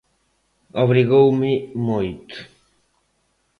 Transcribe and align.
Obrigoume 0.83 1.53
moito. 1.87 2.37